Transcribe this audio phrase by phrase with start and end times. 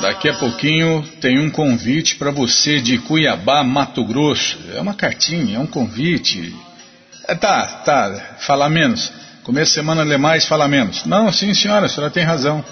[0.00, 4.58] Daqui a pouquinho tem um convite para você de Cuiabá, Mato Grosso.
[4.74, 6.52] É uma cartinha, é um convite.
[7.28, 9.12] É, tá, tá, fala menos.
[9.44, 11.04] Começo de semana lê mais, fala menos.
[11.04, 12.64] Não, sim senhora, a senhora tem razão.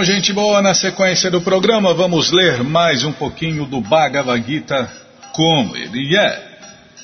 [0.00, 4.90] Bom, gente boa, na sequência do programa vamos ler mais um pouquinho do Bhagavad Gita
[5.34, 6.42] como ele é.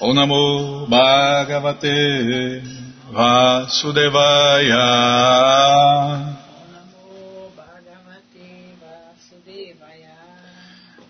[0.01, 2.63] O Namo Bhagavate
[3.13, 4.79] Vasudevaya.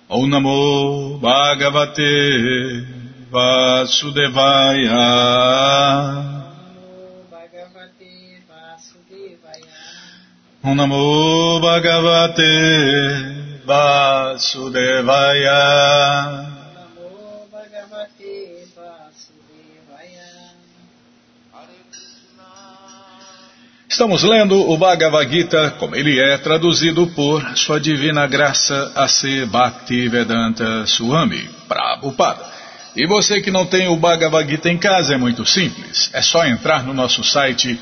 [0.08, 2.84] O Namo Bhagavate
[3.30, 4.96] Vasudevaya.
[10.74, 12.42] Namo Bhagavate
[13.64, 15.16] Vasudevaya.
[23.88, 29.46] Estamos lendo o Bhagavad Gita como ele é traduzido por Sua Divina Graça A.C.
[29.46, 32.44] Bhaktivedanta Swami Prabhupada.
[32.96, 36.10] E você que não tem o Bhagavad Gita em casa é muito simples.
[36.12, 37.78] É só entrar no nosso site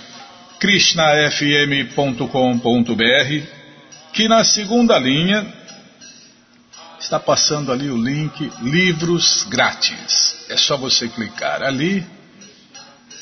[0.65, 3.47] krishnafm.com.br,
[4.15, 5.47] que na segunda linha
[6.98, 10.47] está passando ali o link Livros Grátis.
[10.48, 12.03] É só você clicar ali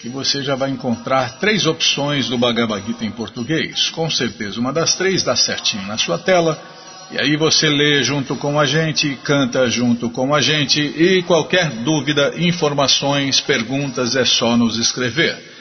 [0.00, 3.90] que você já vai encontrar três opções do Bhagavad Gita em português.
[3.90, 6.62] Com certeza, uma das três dá certinho na sua tela.
[7.10, 11.70] E aí você lê junto com a gente, canta junto com a gente e qualquer
[11.70, 15.51] dúvida, informações, perguntas é só nos escrever.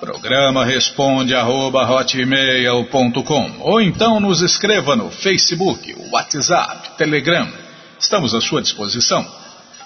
[0.00, 7.50] Programa responde arroba hotmail.com ou então nos escreva no Facebook, WhatsApp, Telegram.
[7.98, 9.26] Estamos à sua disposição.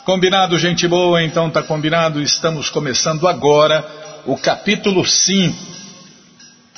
[0.04, 1.22] Combinado, gente boa?
[1.22, 2.20] Então tá combinado.
[2.20, 3.86] Estamos começando agora
[4.26, 5.56] o capítulo 5.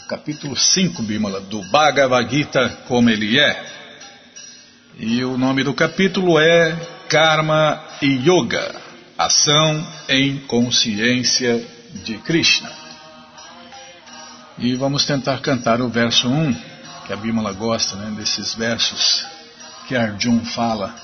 [0.06, 3.64] Capítulo 5, Bímola, do Bhagavad Gita, como ele é.
[4.98, 6.76] E o nome do capítulo é
[7.08, 8.74] Karma e Yoga,
[9.16, 11.64] ação em consciência
[12.04, 12.81] de Krishna.
[14.62, 16.54] E vamos tentar cantar o verso 1,
[17.04, 19.26] que a Bímola gosta, né, desses versos
[19.88, 20.94] que Arjun fala.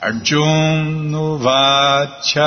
[0.00, 2.42] Arjun Nuvacha.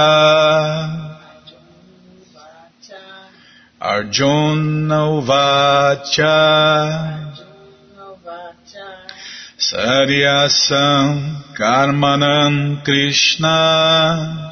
[3.79, 4.55] Arjun
[4.85, 6.27] Nuvacha.
[9.57, 14.46] Saryasam Karmanam Krishna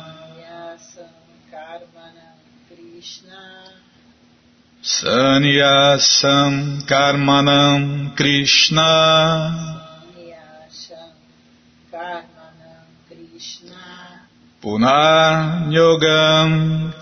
[4.86, 6.54] Sanyasam
[6.86, 8.94] Karmanam Krishna.
[14.62, 15.74] Punanyogam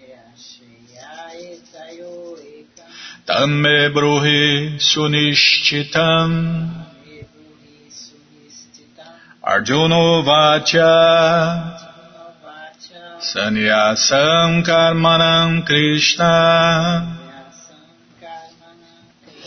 [0.00, 2.88] Yashayaya Tayorekam
[3.26, 6.30] Tamme Bruhi Sunishchitam.
[9.44, 11.74] Arjuno Vacha
[13.20, 17.15] Sanyasam Karmanam Krishna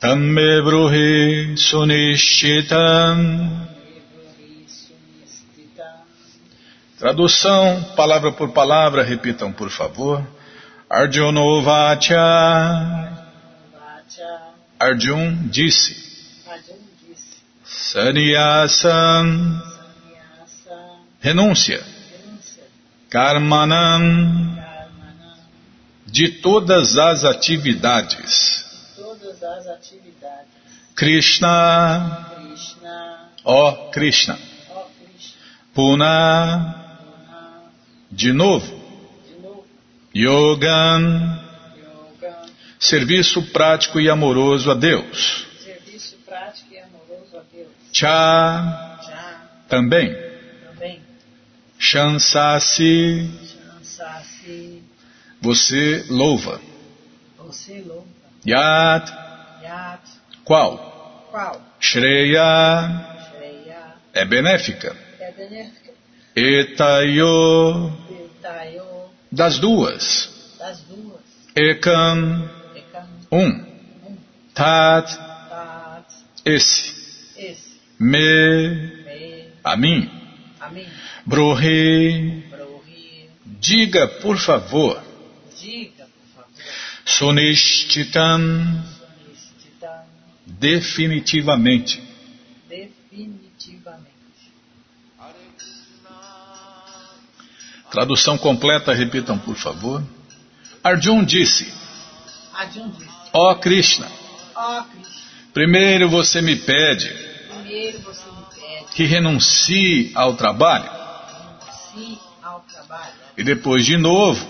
[0.00, 3.18] Tamme Bruhi Sunishchitam
[6.98, 10.20] Tradução, palavra por palavra, repitam por favor.
[10.90, 12.16] Arjunovacha.
[14.78, 15.94] Arjun disse.
[17.06, 19.62] Disse Sannyasam.
[19.62, 21.78] Sannyasa Renúncia.
[21.78, 22.62] Renúncia
[23.10, 24.54] Karmanam.
[24.56, 25.38] Karmanam
[26.06, 28.64] De todas as atividades.
[28.96, 30.48] todas as atividades.
[30.94, 32.26] Krishna.
[32.34, 34.34] Krishna, Ó Krishna.
[34.34, 35.36] ó Krishna,
[35.74, 36.74] Puna.
[37.04, 37.62] Puna,
[38.10, 38.66] De novo.
[38.66, 39.64] de novo,
[40.14, 41.47] Yogam.
[42.78, 45.46] Serviço prático e amoroso a Deus.
[45.64, 47.68] serviço prático e amoroso a Deus.
[47.92, 48.98] Cha.
[49.68, 50.14] Também.
[50.64, 51.00] também,
[51.78, 53.30] Shansasi.
[53.82, 54.82] Shansasi,
[55.42, 56.60] Você louva.
[57.38, 58.06] você louva.
[58.46, 59.10] Yat.
[59.62, 60.00] Yat,
[60.44, 61.28] Qual?
[61.30, 61.60] qual?
[61.80, 63.28] Shreya.
[63.30, 64.96] Shreya, É benéfica.
[65.20, 65.92] é benéfica.
[66.34, 67.92] Etayo.
[68.08, 70.30] Itayo, Das duas.
[70.58, 71.20] das duas.
[71.56, 72.48] Ekam.
[73.30, 73.64] Um.
[74.54, 75.06] Tat.
[76.44, 76.94] Esse.
[77.98, 78.98] Me.
[79.64, 80.10] A mim.
[81.26, 82.44] Brohi,
[83.60, 85.02] Diga, por favor.
[87.04, 88.38] Sonistita,
[90.46, 92.00] Definitivamente.
[92.68, 94.08] definitivamente.
[97.90, 100.02] Tradução completa, repitam, por favor.
[100.84, 101.66] Arjun disse:
[102.54, 104.10] Arjun disse, Ó Krishna,
[105.52, 107.12] primeiro você me pede
[108.94, 110.90] que renuncie ao trabalho
[113.36, 114.44] e depois de novo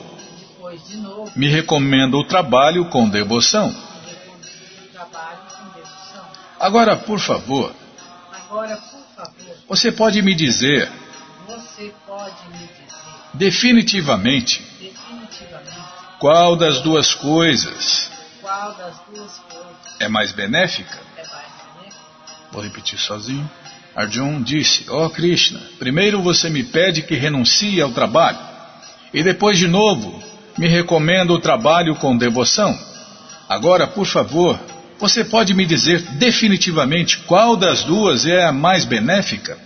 [1.34, 3.68] me recomenda o trabalho com devoção.
[3.68, 6.26] recomendo o trabalho com devoção.
[6.58, 7.74] Agora, por favor,
[9.68, 10.90] você pode me dizer
[13.34, 14.64] definitivamente
[16.18, 18.10] qual das duas coisas
[18.48, 20.98] qual das duas coisas é mais benéfica?
[21.16, 22.04] é mais benéfica?
[22.50, 23.48] Vou repetir sozinho.
[23.94, 28.38] Arjun disse: Ó Krishna, primeiro você me pede que renuncie ao trabalho
[29.12, 30.22] e depois de novo
[30.56, 32.76] me recomenda o trabalho com devoção.
[33.48, 34.58] Agora, por favor,
[34.98, 39.58] você pode me dizer definitivamente qual das duas é a mais benéfica?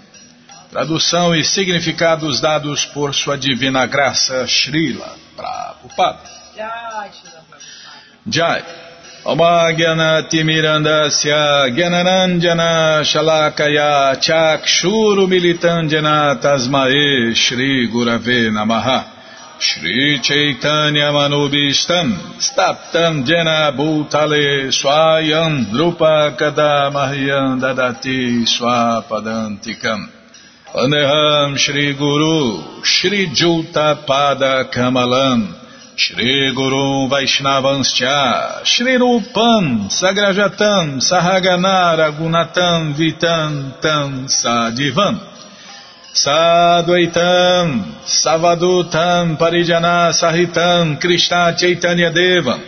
[0.71, 6.43] Tradução e significados dados por sua divina graça, Srila Prabhupada.
[8.29, 8.63] Jai.
[9.25, 19.05] Omagyanatimirandasya Gyananandjana Shalakaya Chakshuru Militandjana Tasmae Shri Gurave Namaha.
[19.59, 30.09] Shri Chaitanya Manubishtam Staptam Jena Bhutale Swayam Drupa Kadamahyam Dadati Swapadantikam.
[30.73, 35.62] Vandeham Shri Guru Shri Juta Pada Kamalam
[35.95, 45.21] Shri Guru Vaishnavanscha Shri Rupam Sagrajatam Sahagana Ragunatam Vitam Tam Sadivam.
[46.15, 52.63] Sadvaitam Savadutam Parijana Sahitam Krishna Chaitanya Devam.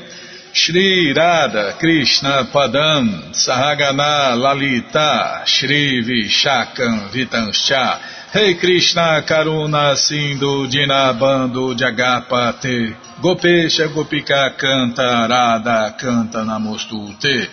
[0.53, 7.99] Shri Radha Krishna Padam Sahagana Lalita Shri Vishakam Vitanscha
[8.35, 17.47] Rei Krishna Karuna Sindhu Dinabando Jagapate Gopesha Gopika Canta Radha Canta Namostute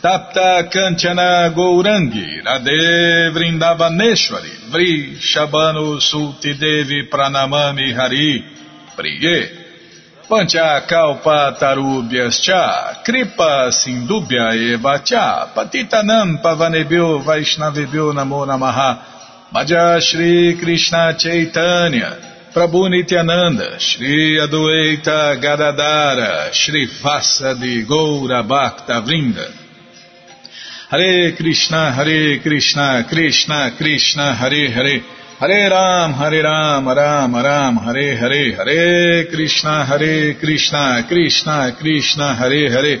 [0.00, 8.44] Tapta Kanchana Gourangi Radhe Vrindavaneshwari Vri Shabano Sulti Devi Pranamami Hari
[8.96, 9.50] Priye
[10.28, 19.18] Pancha kalpa tarubhyascha kripa sindubhya eva cha patitanam pavanebhyo vaishnavebhyo namo namaha
[19.52, 29.50] Bhaja Shri Krishna Chaitanya Prabhu Nityananda Shri Adueita Gadadara Shri Vasa de Goura Bhakta Vrinda.
[30.88, 35.02] Hare Krishna Hare Krishna Krishna Krishna Hare Hare.
[35.40, 42.70] Hare Ram, Hare Ram, Ram, Ram, Hare Hare, Hare Krishna, Hare Krishna, Krishna, Krishna, Hare
[42.70, 43.00] Hare,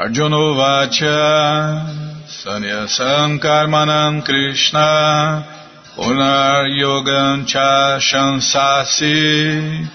[0.00, 1.84] Arjuna Vacha
[2.26, 5.44] Sanyasam Karmanam Krishna
[5.94, 9.86] Punar Yogam Cha Shansasi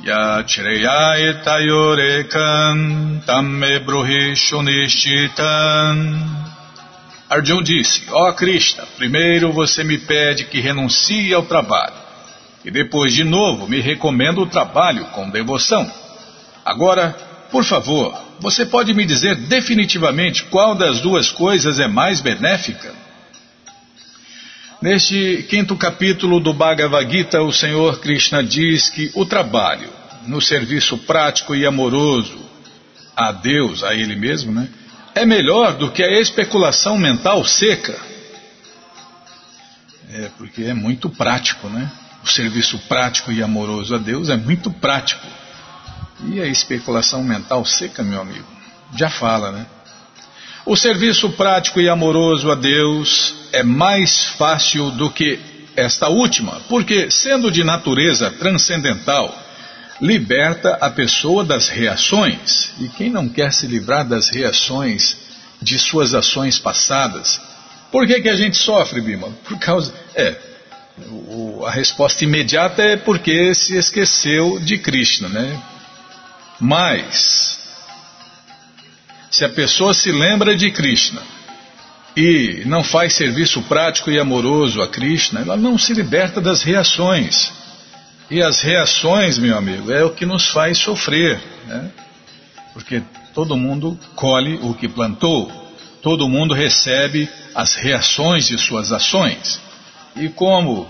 [0.00, 4.36] Yachreya Itayorekam Tamme Bruhi
[7.28, 11.94] Arjuna disse, ó oh Krishna, primeiro você me pede que renuncie ao trabalho,
[12.64, 15.90] e depois de novo me recomenda o trabalho com devoção.
[16.64, 17.10] Agora,
[17.50, 22.92] por favor, você pode me dizer definitivamente qual das duas coisas é mais benéfica?
[24.82, 29.88] Neste quinto capítulo do Bhagavad Gita, o Senhor Krishna diz que o trabalho
[30.26, 32.36] no serviço prático e amoroso
[33.16, 34.68] a Deus, a Ele mesmo, né,
[35.14, 37.96] é melhor do que a especulação mental seca.
[40.12, 41.88] É, porque é muito prático, né?
[42.24, 45.26] O serviço prático e amoroso a Deus é muito prático.
[46.28, 48.46] E a especulação mental seca, meu amigo?
[48.96, 49.66] Já fala, né?
[50.64, 55.40] O serviço prático e amoroso a Deus é mais fácil do que
[55.74, 59.36] esta última, porque, sendo de natureza transcendental,
[60.00, 62.70] liberta a pessoa das reações.
[62.78, 65.16] E quem não quer se livrar das reações
[65.60, 67.40] de suas ações passadas?
[67.90, 69.28] Por que, que a gente sofre, Bima?
[69.44, 69.92] Por causa.
[70.14, 70.36] É.
[71.08, 75.62] O, a resposta imediata é porque se esqueceu de Krishna, né?
[76.64, 77.58] Mas,
[79.28, 81.20] se a pessoa se lembra de Krishna
[82.16, 87.52] e não faz serviço prático e amoroso a Krishna, ela não se liberta das reações.
[88.30, 91.90] E as reações, meu amigo, é o que nos faz sofrer, né?
[92.72, 93.02] Porque
[93.34, 95.50] todo mundo colhe o que plantou,
[96.00, 99.60] todo mundo recebe as reações de suas ações.
[100.14, 100.88] E como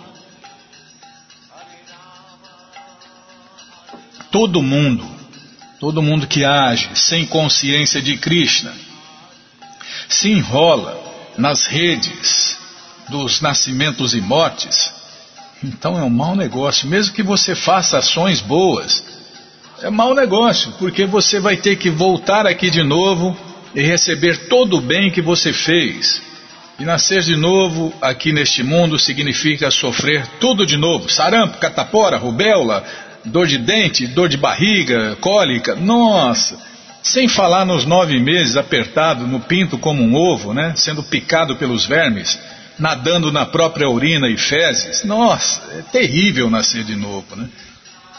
[4.31, 5.12] todo mundo
[5.83, 8.73] Todo mundo que age sem consciência de Krishna
[10.09, 10.97] se enrola
[11.37, 12.57] nas redes
[13.09, 14.93] dos nascimentos e mortes,
[15.61, 16.89] então é um mau negócio.
[16.89, 19.03] Mesmo que você faça ações boas,
[19.83, 23.37] é mau negócio, porque você vai ter que voltar aqui de novo
[23.75, 26.23] e receber todo o bem que você fez.
[26.79, 32.85] E nascer de novo aqui neste mundo significa sofrer tudo de novo: sarampo, catapora, rubéola,
[33.25, 36.59] dor de dente, dor de barriga, cólica, nossa!
[37.03, 40.73] Sem falar nos nove meses apertado no pinto como um ovo, né?
[40.77, 42.39] Sendo picado pelos vermes,
[42.79, 45.03] nadando na própria urina e fezes.
[45.03, 47.49] Nossa, é terrível nascer de novo, né?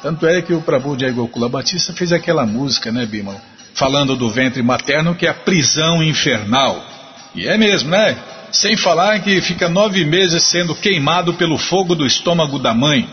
[0.02, 3.42] Tanto é que o Prabhu de Gokula Batista fez aquela música, né, Bimala?
[3.74, 6.86] Falando do ventre materno que é a prisão infernal.
[7.34, 8.18] E é mesmo, né?
[8.52, 13.08] Sem falar que fica nove meses sendo queimado pelo fogo do estômago da mãe.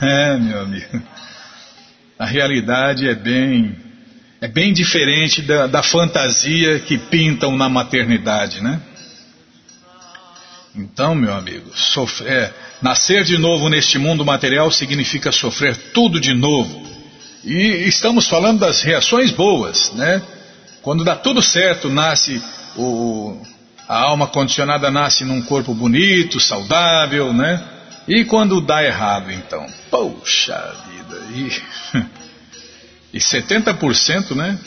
[0.00, 1.02] É, meu amigo.
[2.18, 3.76] A realidade é bem,
[4.40, 8.80] é bem diferente da, da fantasia que pintam na maternidade, né?
[10.74, 16.34] Então, meu amigo, sofrer, é, nascer de novo neste mundo material significa sofrer tudo de
[16.34, 16.86] novo.
[17.42, 20.20] E estamos falando das reações boas, né?
[20.82, 22.42] Quando dá tudo certo, nasce
[22.76, 23.40] o,
[23.88, 27.75] a alma condicionada nasce num corpo bonito, saudável, né?
[28.08, 29.66] E quando dá errado, então?
[29.90, 31.20] Poxa vida!
[31.34, 31.52] E,
[33.16, 34.58] e 70%, né?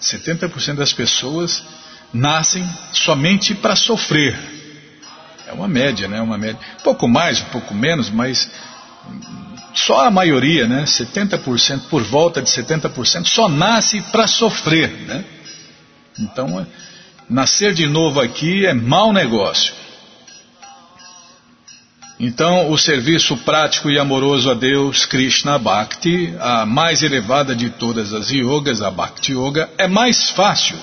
[0.00, 1.62] 70% das pessoas
[2.12, 4.38] nascem somente para sofrer.
[5.46, 6.20] É uma média, né?
[6.20, 6.58] Uma média.
[6.82, 8.50] Pouco mais, um pouco menos, mas
[9.74, 10.84] só a maioria, né?
[10.84, 15.24] 70%, por volta de 70%, só nasce para sofrer, né?
[16.18, 16.66] Então,
[17.28, 19.74] nascer de novo aqui é mau negócio.
[22.20, 28.12] Então, o serviço prático e amoroso a Deus, Krishna Bhakti, a mais elevada de todas
[28.12, 30.76] as yogas, a Bhakti Yoga, é mais fácil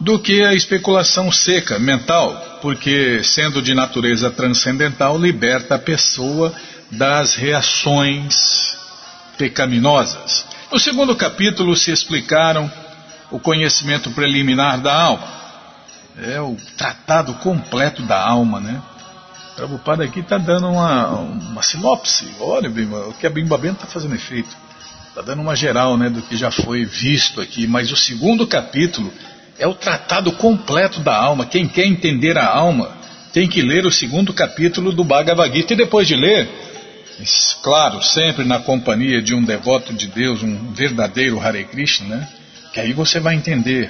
[0.00, 6.52] do que a especulação seca, mental, porque, sendo de natureza transcendental, liberta a pessoa
[6.90, 8.76] das reações
[9.38, 10.44] pecaminosas.
[10.70, 12.70] No segundo capítulo se explicaram
[13.30, 15.28] o conhecimento preliminar da alma.
[16.20, 18.82] É o tratado completo da alma, né?
[19.56, 22.26] Prabhupada aqui está dando uma, uma sinopse.
[22.40, 24.54] Olha, Bimba, o que a Bimba Bento está fazendo efeito.
[25.08, 27.66] Está dando uma geral né, do que já foi visto aqui.
[27.66, 29.12] Mas o segundo capítulo
[29.58, 31.46] é o tratado completo da alma.
[31.46, 32.90] Quem quer entender a alma
[33.32, 35.72] tem que ler o segundo capítulo do Bhagavad Gita.
[35.72, 36.48] E depois de ler,
[37.62, 42.28] claro, sempre na companhia de um devoto de Deus, um verdadeiro Hare Krishna, né?
[42.72, 43.88] Que aí você vai entender.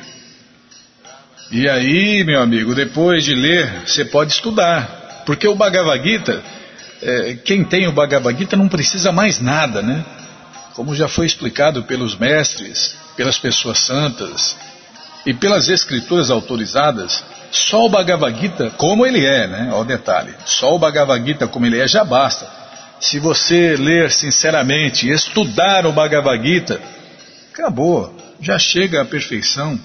[1.50, 5.03] E aí, meu amigo, depois de ler, você pode estudar.
[5.24, 6.42] Porque o Bhagavad Gita,
[7.02, 10.04] é, quem tem o Bhagavad Gita não precisa mais nada, né?
[10.74, 14.56] Como já foi explicado pelos mestres, pelas pessoas santas
[15.24, 19.68] e pelas escrituras autorizadas, só o Bhagavad Gita como ele é, né?
[19.72, 22.46] Olha o detalhe, só o Bhagavad Gita como ele é já basta.
[23.00, 26.80] Se você ler sinceramente, estudar o Bhagavad Gita,
[27.52, 29.78] acabou, já chega à perfeição.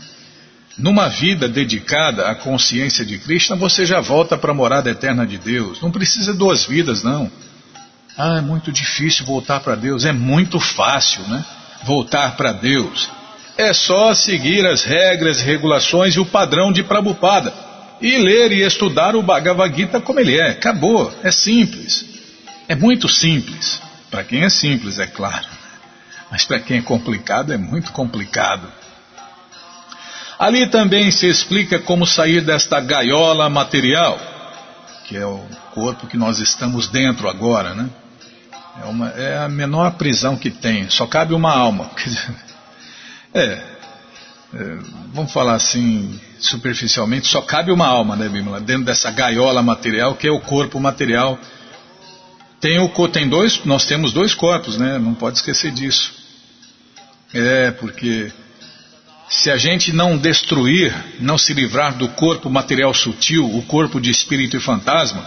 [0.79, 5.37] Numa vida dedicada à consciência de Krishna, você já volta para a morada eterna de
[5.37, 5.81] Deus.
[5.81, 7.29] Não precisa duas vidas, não.
[8.17, 10.05] Ah, é muito difícil voltar para Deus.
[10.05, 11.43] É muito fácil, né?
[11.83, 13.09] Voltar para Deus.
[13.57, 17.53] É só seguir as regras, regulações e o padrão de Prabhupada.
[18.01, 20.51] E ler e estudar o Bhagavad Gita como ele é.
[20.51, 21.13] Acabou.
[21.21, 22.05] É simples.
[22.69, 23.81] É muito simples.
[24.09, 25.45] Para quem é simples, é claro.
[26.31, 28.78] Mas para quem é complicado, é muito complicado.
[30.39, 34.17] Ali também se explica como sair desta gaiola material,
[35.05, 35.43] que é o
[35.73, 37.89] corpo que nós estamos dentro agora, né?
[38.81, 41.91] É, uma, é a menor prisão que tem, só cabe uma alma.
[43.31, 43.61] É,
[44.55, 44.79] é,
[45.13, 48.59] vamos falar assim, superficialmente, só cabe uma alma, né, Bímola?
[48.59, 51.37] Dentro dessa gaiola material, que é o corpo material.
[52.59, 54.97] Tem, o, tem dois, nós temos dois corpos, né?
[54.97, 56.11] Não pode esquecer disso.
[57.31, 58.31] É, porque
[59.29, 64.09] se a gente não destruir, não se livrar do corpo material sutil, o corpo de
[64.09, 65.25] espírito e fantasma,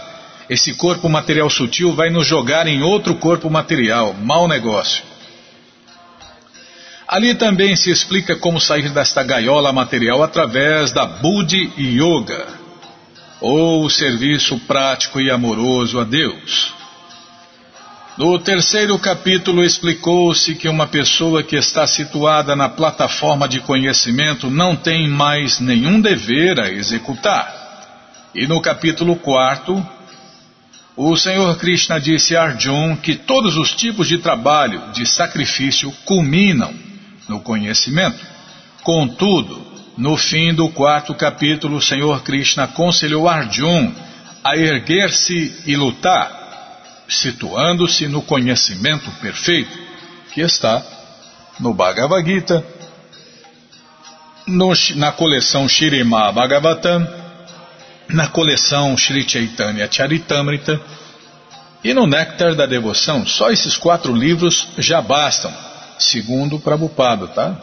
[0.49, 5.03] esse corpo material sutil vai nos jogar em outro corpo material, mau negócio.
[7.07, 12.45] Ali também se explica como sair desta gaiola material através da Budi Yoga,
[13.39, 16.82] ou serviço prático e amoroso a Deus.
[18.15, 24.75] No terceiro capítulo explicou-se que uma pessoa que está situada na plataforma de conhecimento não
[24.75, 28.29] tem mais nenhum dever a executar.
[28.35, 29.83] E no capítulo quarto,
[30.95, 36.71] o Senhor Krishna disse a Arjun que todos os tipos de trabalho, de sacrifício, culminam
[37.27, 38.23] no conhecimento.
[38.83, 39.65] Contudo,
[39.97, 43.91] no fim do quarto capítulo, o Senhor Krishna aconselhou Arjun
[44.43, 46.42] a erguer-se e lutar
[47.19, 49.77] situando-se no conhecimento perfeito,
[50.33, 50.83] que está
[51.59, 52.65] no Bhagavad Gita,
[54.47, 57.07] no, na coleção Shirima Bhagavatam,
[58.09, 60.81] na coleção Sri Chaitanya Charitamrita
[61.83, 63.25] e no Néctar da Devoção.
[63.25, 65.53] Só esses quatro livros já bastam,
[65.97, 67.57] segundo Prabhupada, tá?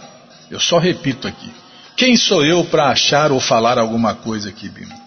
[0.50, 1.50] Eu só repito aqui.
[1.96, 4.99] Quem sou eu para achar ou falar alguma coisa aqui, Bima?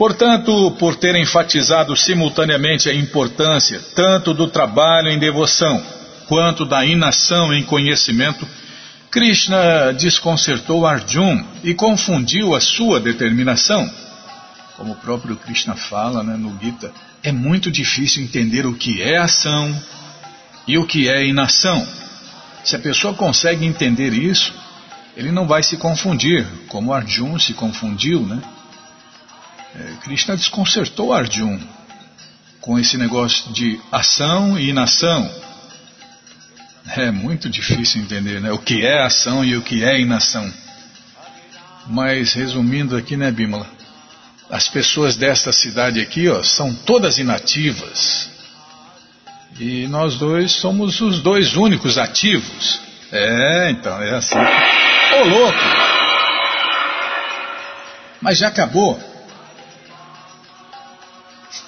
[0.00, 5.84] Portanto, por ter enfatizado simultaneamente a importância tanto do trabalho em devoção
[6.26, 8.48] quanto da inação em conhecimento,
[9.10, 13.92] Krishna desconcertou Arjun e confundiu a sua determinação.
[14.74, 16.90] Como o próprio Krishna fala né, no Gita,
[17.22, 19.78] é muito difícil entender o que é ação
[20.66, 21.86] e o que é inação.
[22.64, 24.50] Se a pessoa consegue entender isso,
[25.14, 28.40] ele não vai se confundir, como Arjun se confundiu, né?
[29.74, 31.58] É, Krishna desconcertou Arjun
[32.60, 35.30] com esse negócio de ação e inação.
[36.96, 38.50] É muito difícil entender né?
[38.50, 40.52] o que é ação e o que é inação.
[41.86, 43.66] Mas resumindo aqui, né, Bimala?
[44.50, 48.28] As pessoas desta cidade aqui, ó, são todas inativas.
[49.58, 52.80] E nós dois somos os dois únicos ativos.
[53.12, 54.36] É, então, é assim.
[54.36, 55.58] Ô, louco!
[58.20, 59.09] Mas já acabou.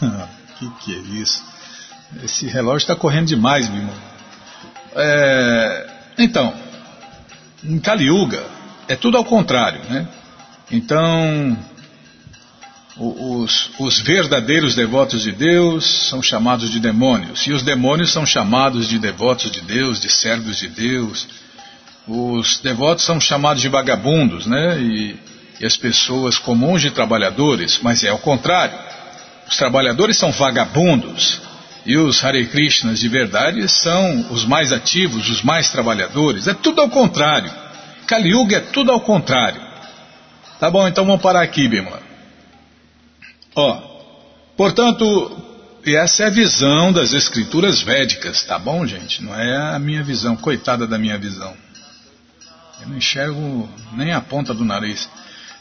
[0.59, 1.43] que que é isso?
[2.23, 3.95] Esse relógio está correndo demais, meu irmão.
[4.95, 6.55] É, então,
[7.65, 8.09] em Kali
[8.89, 10.07] é tudo ao contrário, né?
[10.71, 11.57] Então,
[12.97, 18.87] os, os, verdadeiros devotos de Deus são chamados de demônios, e os demônios são chamados
[18.87, 21.27] de devotos de Deus, de servos de Deus.
[22.07, 24.79] Os devotos são chamados de vagabundos, né?
[24.81, 25.17] E,
[25.61, 28.77] e as pessoas comuns de trabalhadores, mas é ao contrário.
[29.49, 31.41] Os trabalhadores são vagabundos,
[31.85, 36.47] e os Hare Krishnas de verdade são os mais ativos, os mais trabalhadores.
[36.47, 37.53] É tudo ao contrário.
[38.07, 39.61] Kali Yuga é tudo ao contrário.
[40.61, 42.01] Tá bom, então vamos parar aqui, Bima.
[43.55, 43.83] Ó,
[44.57, 45.37] portanto,
[45.85, 49.23] essa é a visão das escrituras védicas, tá bom, gente?
[49.23, 51.53] Não é a minha visão, coitada da minha visão.
[52.81, 55.09] Eu não enxergo nem a ponta do nariz.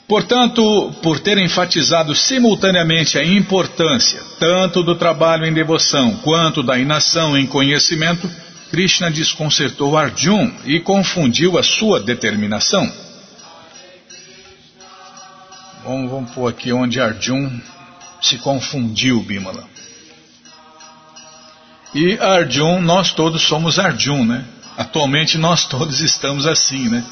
[0.08, 7.38] Portanto, por ter enfatizado simultaneamente a importância tanto do trabalho em devoção quanto da inação
[7.38, 8.30] em conhecimento,
[8.70, 12.92] Krishna desconcertou Arjun e confundiu a sua determinação.
[15.84, 17.60] Vamos, pôr aqui onde Arjun
[18.22, 19.68] se confundiu, Bimala.
[21.94, 24.46] E Arjun, nós todos somos Arjun, né?
[24.78, 27.04] Atualmente nós todos estamos assim, né?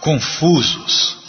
[0.00, 1.23] Confusos.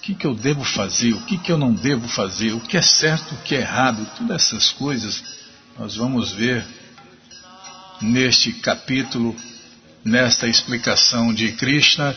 [0.00, 1.12] O que, que eu devo fazer?
[1.12, 2.54] O que, que eu não devo fazer?
[2.54, 3.34] O que é certo?
[3.34, 4.08] O que é errado?
[4.16, 5.22] Todas essas coisas
[5.78, 6.64] nós vamos ver
[8.00, 9.36] neste capítulo,
[10.02, 12.16] nesta explicação de Krishna.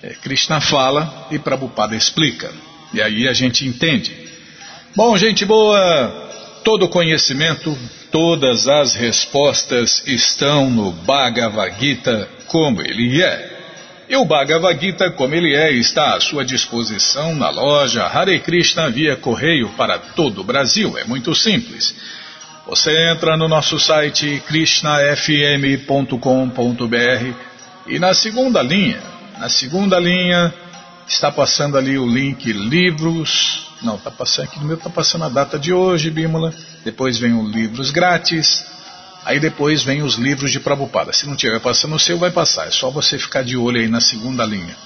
[0.00, 2.52] É, Krishna fala e Prabhupada explica.
[2.92, 4.16] E aí a gente entende.
[4.94, 6.30] Bom, gente boa,
[6.62, 7.76] todo conhecimento,
[8.12, 13.53] todas as respostas estão no Bhagavad Gita como ele é.
[14.14, 18.88] E o Bhagavad Gita, como ele é, está à sua disposição na loja Hare Krishna
[18.88, 20.96] via correio para todo o Brasil.
[20.96, 21.92] É muito simples.
[22.64, 27.34] Você entra no nosso site krishnafm.com.br
[27.88, 29.02] e na segunda linha,
[29.36, 30.54] na segunda linha,
[31.08, 33.66] está passando ali o link livros.
[33.82, 36.54] Não, está passando aqui no meu, está passando a data de hoje, Bímola.
[36.84, 38.64] Depois vem o livros grátis.
[39.24, 41.12] Aí depois vem os livros de Prabhupada.
[41.12, 42.68] Se não tiver passando o seu, vai passar.
[42.68, 44.76] É só você ficar de olho aí na segunda linha.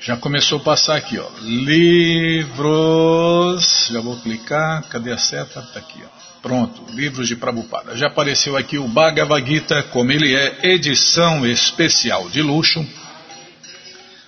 [0.00, 1.28] Já começou a passar aqui, ó.
[1.40, 2.82] Livros.
[3.92, 4.82] Já vou clicar.
[4.88, 5.60] Cadê a seta?
[5.60, 6.08] Está aqui, ó.
[6.42, 7.96] Pronto, livros de Prabhupada.
[7.96, 12.84] Já apareceu aqui o Bhagavad Gita, como ele é, edição especial de luxo.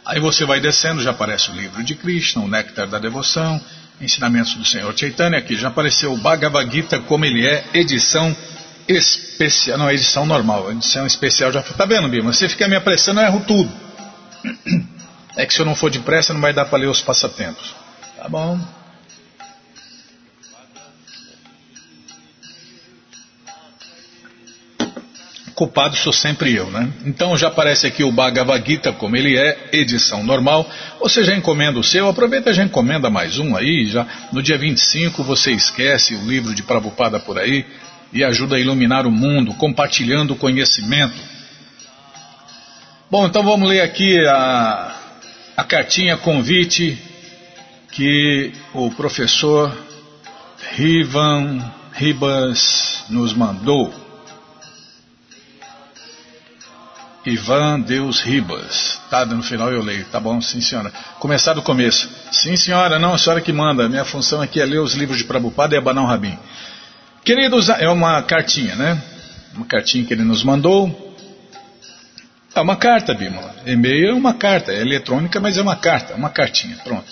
[0.06, 3.60] Aí você vai descendo, já aparece o livro de Krishna, o Néctar da Devoção,
[4.00, 5.38] Ensinamentos do Senhor Chaitanya.
[5.38, 8.53] Aqui já apareceu o Bhagavad Gita, como ele é, edição especial.
[9.78, 12.32] Não, edição normal, edição especial já Tá vendo, Bima?
[12.32, 13.72] Você fica me apressando, eu erro tudo.
[15.36, 17.74] É que se eu não for depressa, não vai dar para ler os passatempos.
[18.16, 18.56] Tá bom.
[25.54, 26.92] culpado sou sempre eu, né?
[27.06, 30.68] Então já aparece aqui o Bhagavad Gita como ele é, edição normal.
[31.00, 34.58] Você já encomenda o seu, aproveita e já encomenda mais um aí, já no dia
[34.58, 37.64] 25 você esquece o livro de Prabhupada por aí
[38.14, 41.20] e ajuda a iluminar o mundo, compartilhando o conhecimento.
[43.10, 44.94] Bom, então vamos ler aqui a,
[45.56, 46.96] a cartinha convite
[47.90, 49.76] que o professor
[50.76, 53.92] Rivan Ribas nos mandou.
[57.26, 59.00] Ivan Deus Ribas.
[59.10, 60.04] Tá, no final eu leio.
[60.06, 60.92] Tá bom, sim senhora.
[61.18, 62.08] Começar do começo.
[62.30, 63.88] Sim senhora, não, a senhora que manda.
[63.88, 66.38] Minha função aqui é ler os livros de Prabhupada e abanar o.
[67.24, 69.02] Queridos, é uma cartinha, né?
[69.56, 71.16] Uma cartinha que ele nos mandou.
[72.54, 73.56] É uma carta, Bímola.
[73.64, 77.10] E-mail é uma carta, é eletrônica, mas é uma carta, uma cartinha, pronto.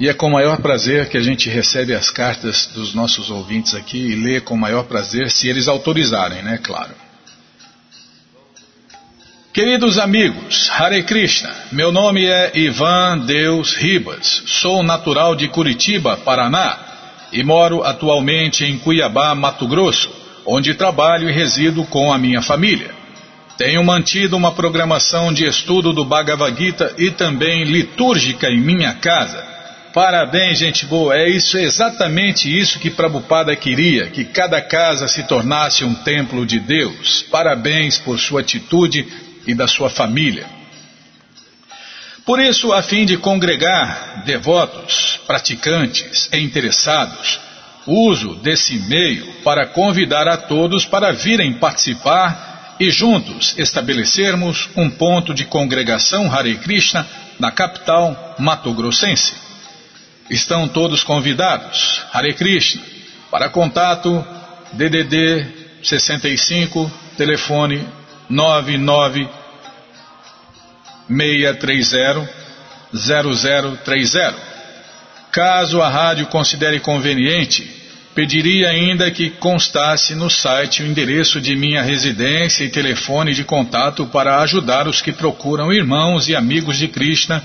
[0.00, 3.74] E é com o maior prazer que a gente recebe as cartas dos nossos ouvintes
[3.74, 6.58] aqui e lê com o maior prazer, se eles autorizarem, né?
[6.60, 6.94] Claro.
[9.52, 16.89] Queridos amigos, Hare Krishna, meu nome é Ivan Deus Ribas, sou natural de Curitiba, Paraná
[17.32, 20.10] e moro atualmente em Cuiabá, Mato Grosso,
[20.46, 22.90] onde trabalho e resido com a minha família.
[23.56, 29.44] Tenho mantido uma programação de estudo do Bhagavad Gita e também litúrgica em minha casa.
[29.92, 35.24] Parabéns, gente boa, é isso, é exatamente isso que Prabhupada queria, que cada casa se
[35.24, 37.22] tornasse um templo de Deus.
[37.30, 39.06] Parabéns por sua atitude
[39.46, 40.59] e da sua família.
[42.24, 47.40] Por isso, a fim de congregar devotos, praticantes e interessados,
[47.86, 55.34] uso desse meio para convidar a todos para virem participar e juntos estabelecermos um ponto
[55.34, 57.06] de congregação Hare Krishna
[57.38, 59.34] na capital mato-grossense.
[60.30, 62.02] Estão todos convidados.
[62.12, 62.82] Hare Krishna.
[63.30, 64.24] Para contato,
[64.72, 65.46] DDD
[65.82, 67.86] 65, telefone
[68.28, 69.39] 99
[71.10, 72.40] 630
[72.92, 74.34] 0030.
[75.32, 77.68] Caso a rádio considere conveniente,
[78.14, 84.06] pediria ainda que constasse no site o endereço de minha residência e telefone de contato
[84.06, 87.42] para ajudar os que procuram irmãos e amigos de Krishna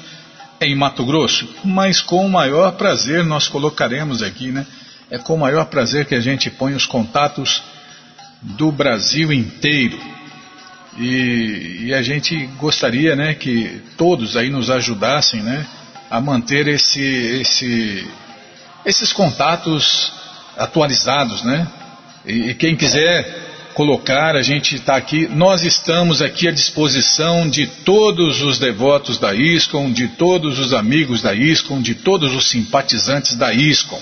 [0.59, 1.47] em Mato Grosso.
[1.63, 4.65] Mas com o maior prazer nós colocaremos aqui, né?
[5.11, 7.61] É com o maior prazer que a gente põe os contatos
[8.41, 10.14] do Brasil inteiro.
[10.97, 15.65] E, e, a gente gostaria né, que todos aí nos ajudassem né,
[16.09, 18.07] a manter esse, esse,
[18.85, 20.13] esses contatos
[20.57, 21.67] atualizados, né?
[22.25, 27.67] E, e quem quiser colocar, a gente está aqui, nós estamos aqui à disposição de
[27.67, 33.35] todos os devotos da ISCOM, de todos os amigos da ISCOM, de todos os simpatizantes
[33.35, 33.99] da ISCOM.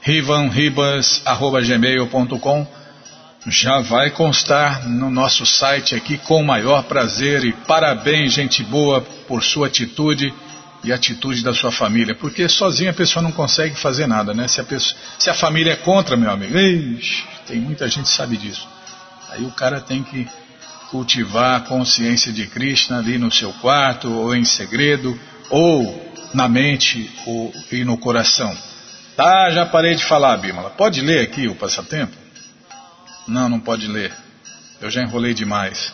[0.03, 2.82] rivanribas.gmail.com
[3.47, 9.01] já vai constar no nosso site aqui com o maior prazer e parabéns, gente boa,
[9.01, 10.33] por sua atitude
[10.85, 14.49] e atitude da sua família, porque sozinha a pessoa não consegue fazer nada, né?
[14.49, 18.17] Se a, pessoa, se a família é contra, meu amigo, ixi, tem muita gente que
[18.17, 18.67] sabe disso.
[19.31, 20.29] Aí o cara tem que
[20.91, 27.11] cultivar a consciência de Krishna ali no seu quarto, ou em segredo, ou na mente
[27.27, 28.57] ou, e no coração.
[29.17, 30.71] Tá, já parei de falar, Bímola.
[30.71, 32.22] Pode ler aqui o passatempo?
[33.27, 34.13] Não, não pode ler.
[34.81, 35.93] Eu já enrolei demais.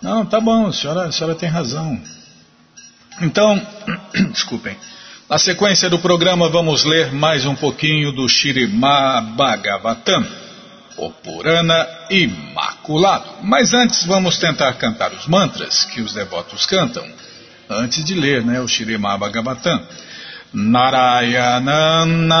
[0.00, 2.00] Não, tá bom, a senhora, a senhora tem razão.
[3.20, 3.60] Então,
[4.32, 4.76] desculpem.
[5.28, 10.26] Na sequência do programa vamos ler mais um pouquinho do Shirimá Bhagavatam,
[10.96, 13.28] o Purana Imaculado.
[13.42, 17.06] Mas antes vamos tentar cantar os mantras que os devotos cantam,
[17.68, 19.82] antes de ler né, o Shirimá Bhagavatam.
[22.28, 22.40] Namaskritya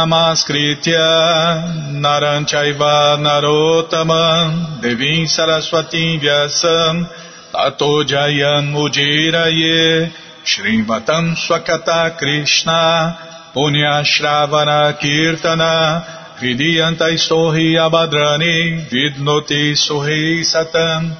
[2.00, 7.06] Naranchaiva Narotaman Devim Saraswatim Vyasam
[7.52, 10.10] Tato Jayam Ujiraye
[10.42, 16.02] Shrivatam Swakata Krishna Punya Shravana Kirtana
[16.38, 21.14] Hridiyanta Sohi Abadrani Vidnoti Sohi Satam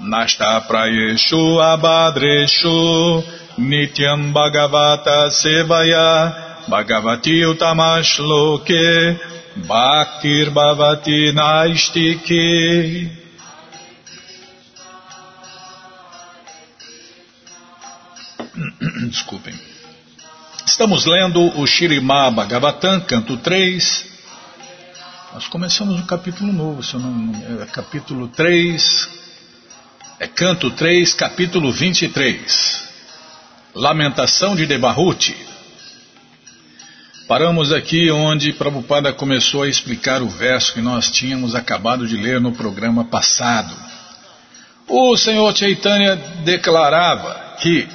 [0.00, 9.18] Nasta Prayeshu Abadreshu Nityam Bhagavata Sevaya Bhagavati Utamashloke
[9.66, 13.10] Bhaktir Bhavati Naistiki
[19.10, 19.54] Desculpem.
[20.64, 24.06] Estamos lendo o Shirimá Bhagavatam, canto 3.
[25.34, 29.08] Nós começamos um capítulo novo, se eu não, é capítulo 3,
[30.20, 32.87] é canto 3, capítulo 23.
[33.74, 35.36] Lamentação de Debahuti.
[37.28, 42.40] Paramos aqui onde Prabhupada começou a explicar o verso que nós tínhamos acabado de ler
[42.40, 43.76] no programa passado.
[44.86, 47.86] O Senhor Chaitanya declarava que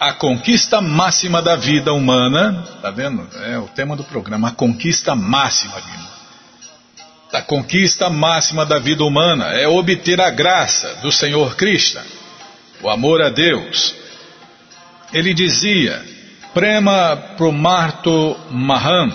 [0.00, 3.28] a conquista máxima da vida humana, tá vendo?
[3.44, 5.74] É o tema do programa, a conquista máxima,
[7.32, 12.02] A conquista máxima da vida humana é obter a graça do Senhor Krishna,
[12.82, 14.03] o amor a Deus.
[15.14, 16.04] Ele dizia,
[16.52, 19.12] Prema Promarto Maham,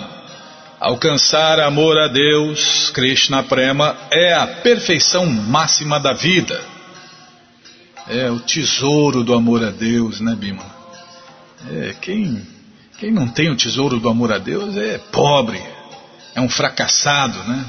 [0.80, 6.60] alcançar amor a Deus, Krishna Prema, é a perfeição máxima da vida.
[8.08, 10.66] É o tesouro do amor a Deus, né, Bima?
[11.70, 12.48] É, quem,
[12.98, 15.62] quem não tem o tesouro do amor a Deus é pobre,
[16.34, 17.66] é um fracassado, né?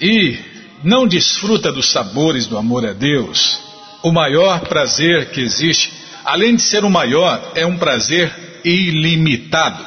[0.00, 0.38] e
[0.84, 3.58] não desfruta dos sabores do amor a Deus,
[4.02, 9.84] o maior prazer que existe, além de ser o maior, é um prazer ilimitado,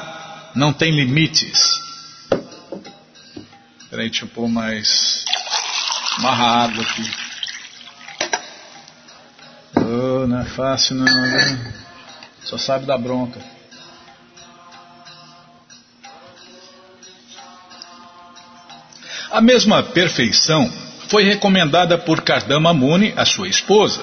[0.54, 1.80] não tem limites.
[3.90, 5.24] Peraí, deixa eu pôr mais.
[6.18, 7.10] Marra água aqui.
[9.76, 11.74] Oh, não é fácil não, né?
[12.42, 13.40] Só sabe da bronca.
[19.30, 20.72] A mesma perfeição
[21.08, 24.02] foi recomendada por Kardama Muni, a sua esposa,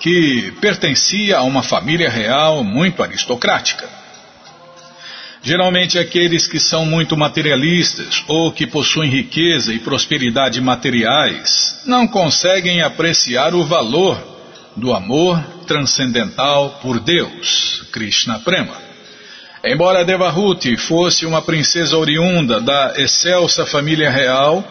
[0.00, 3.88] que pertencia a uma família real muito aristocrática.
[5.42, 12.82] Geralmente aqueles que são muito materialistas ou que possuem riqueza e prosperidade materiais não conseguem
[12.82, 14.20] apreciar o valor
[14.76, 18.76] do amor transcendental por Deus, Krishna Prema.
[19.64, 24.64] Embora Devahuti fosse uma princesa oriunda da excelsa família real,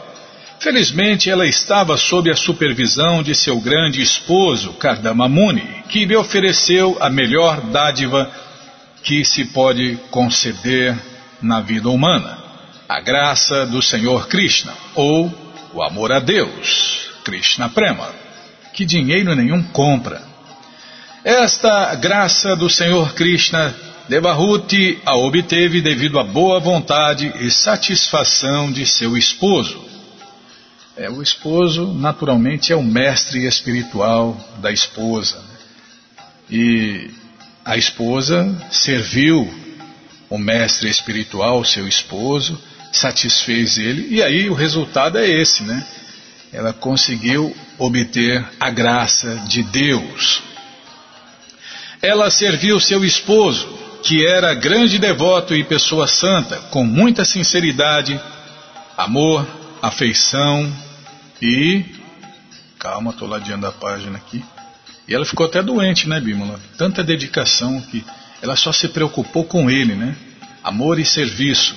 [0.60, 6.98] felizmente ela estava sob a supervisão de seu grande esposo, Kardama Muni, que lhe ofereceu
[7.00, 8.30] a melhor dádiva
[9.02, 10.96] que se pode conceder
[11.42, 12.38] na vida humana,
[12.88, 15.34] a graça do Senhor Krishna, ou
[15.74, 18.10] o amor a Deus, Krishna Prema,
[18.74, 20.22] que dinheiro nenhum compra.
[21.24, 23.74] Esta graça do Senhor Krishna
[24.10, 29.89] Devahuti a obteve devido à boa vontade e satisfação de seu esposo.
[31.00, 35.38] É, o esposo, naturalmente, é o mestre espiritual da esposa.
[35.38, 35.58] Né?
[36.52, 37.12] E
[37.64, 39.50] a esposa serviu
[40.30, 45.88] o mestre espiritual, seu esposo, satisfez ele, e aí o resultado é esse, né?
[46.52, 50.44] Ela conseguiu obter a graça de Deus.
[52.02, 53.70] Ela serviu seu esposo,
[54.04, 58.20] que era grande devoto e pessoa santa, com muita sinceridade,
[58.98, 59.48] amor,
[59.82, 60.89] afeição
[61.42, 61.86] e.
[62.78, 64.44] Calma, estou ladeando a página aqui.
[65.08, 66.60] E ela ficou até doente, né, Bímola?
[66.78, 68.04] Tanta dedicação que
[68.42, 70.16] ela só se preocupou com ele, né?
[70.64, 71.76] Amor e serviço.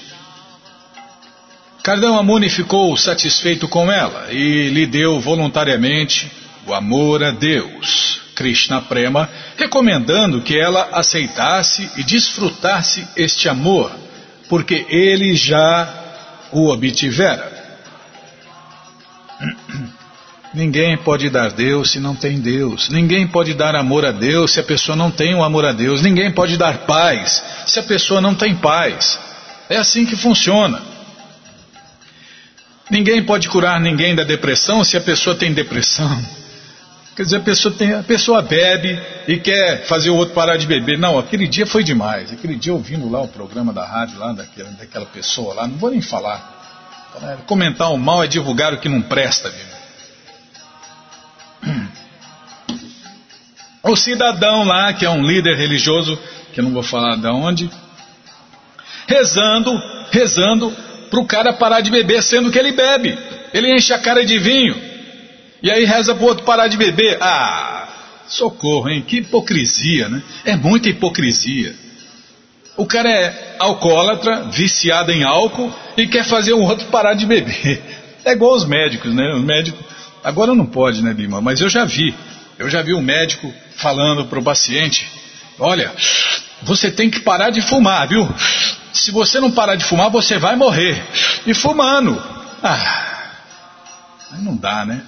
[1.83, 6.31] Cardão Amuni ficou satisfeito com ela e lhe deu voluntariamente
[6.67, 8.21] o amor a Deus.
[8.37, 13.93] Krishna Prema, recomendando que ela aceitasse e desfrutasse este amor,
[14.49, 15.89] porque ele já
[16.51, 17.52] o obtivera.
[20.55, 22.91] Ninguém pode dar Deus se não tem Deus.
[22.91, 26.03] Ninguém pode dar amor a Deus se a pessoa não tem o amor a Deus.
[26.03, 29.19] Ninguém pode dar paz se a pessoa não tem paz.
[29.71, 30.83] É assim que funciona.
[32.91, 36.23] Ninguém pode curar ninguém da depressão se a pessoa tem depressão.
[37.17, 40.67] Quer dizer, a pessoa, tem, a pessoa bebe e quer fazer o outro parar de
[40.67, 40.99] beber.
[40.99, 42.33] Não, aquele dia foi demais.
[42.33, 45.91] Aquele dia ouvindo lá o programa da rádio lá daquela, daquela pessoa lá, não vou
[45.91, 46.62] nem falar.
[47.47, 49.73] Comentar o mal é divulgar o que não presta, viu?
[53.83, 56.19] O cidadão lá, que é um líder religioso,
[56.53, 57.71] que eu não vou falar de onde,
[59.07, 60.71] rezando, rezando
[61.11, 63.19] para o cara parar de beber, sendo que ele bebe.
[63.53, 64.75] Ele enche a cara de vinho.
[65.63, 67.19] E aí reza pro outro parar de beber.
[67.21, 67.89] Ah,
[68.27, 69.05] socorro, hein?
[69.07, 70.23] Que hipocrisia, né?
[70.45, 71.75] É muita hipocrisia.
[72.77, 77.83] O cara é alcoólatra, viciado em álcool e quer fazer o outro parar de beber.
[78.25, 79.35] É igual os médicos, né?
[79.35, 79.85] Os médicos.
[80.23, 81.41] Agora não pode, né, Lima?
[81.41, 82.15] Mas eu já vi.
[82.57, 85.11] Eu já vi um médico falando para o paciente:
[85.59, 85.93] Olha,
[86.63, 88.33] você tem que parar de fumar, viu?
[88.93, 91.03] Se você não parar de fumar, você vai morrer.
[91.45, 92.23] E fumando.
[92.63, 93.33] Ah,
[94.31, 95.03] aí não dá, né?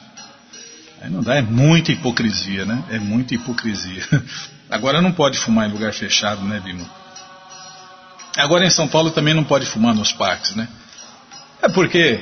[1.00, 2.82] Aí não dá, é muita hipocrisia, né?
[2.90, 4.02] É muita hipocrisia.
[4.68, 6.84] Agora não pode fumar em lugar fechado, né, Bimo?
[8.36, 10.68] Agora em São Paulo também não pode fumar nos parques, né?
[11.62, 12.20] É porque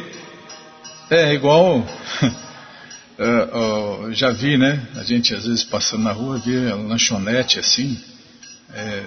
[1.10, 1.78] é igual.
[3.18, 4.86] uh, uh, já vi, né?
[4.96, 7.98] A gente às vezes passando na rua vê lanchonete assim,
[8.74, 9.02] é,